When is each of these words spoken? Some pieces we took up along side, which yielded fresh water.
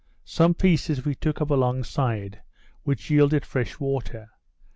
Some 0.25 0.55
pieces 0.55 1.05
we 1.05 1.13
took 1.13 1.41
up 1.41 1.51
along 1.51 1.83
side, 1.83 2.41
which 2.81 3.11
yielded 3.11 3.45
fresh 3.45 3.79
water. 3.79 4.29